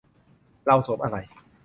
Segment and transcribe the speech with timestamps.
[0.65, 1.17] เราสวมอะไร